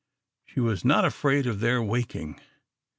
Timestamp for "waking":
1.79-2.41